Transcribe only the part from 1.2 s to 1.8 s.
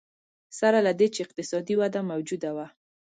اقتصادي